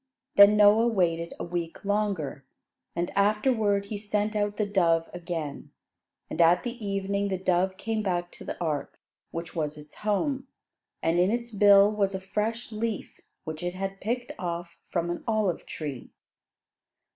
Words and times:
Then 0.35 0.57
Noah 0.57 0.87
waited 0.87 1.35
a 1.39 1.43
week 1.43 1.85
longer, 1.85 2.43
and 2.95 3.11
afterward 3.11 3.85
he 3.85 3.99
sent 3.99 4.35
out 4.35 4.57
the 4.57 4.65
dove 4.65 5.07
again. 5.13 5.69
And 6.27 6.41
at 6.41 6.63
the 6.63 6.83
evening, 6.83 7.27
the 7.27 7.37
dove 7.37 7.77
came 7.77 8.01
back 8.01 8.31
to 8.31 8.43
the 8.43 8.59
ark, 8.59 8.97
which 9.29 9.55
was 9.55 9.77
its 9.77 9.97
home; 9.97 10.47
and 11.03 11.19
in 11.19 11.29
its 11.29 11.51
bill 11.51 11.91
was 11.91 12.15
a 12.15 12.19
fresh 12.19 12.71
leaf 12.71 13.21
which 13.43 13.61
it 13.61 13.75
had 13.75 14.01
picked 14.01 14.31
off 14.39 14.75
from 14.89 15.11
an 15.11 15.23
olive 15.27 15.67
tree. 15.67 16.09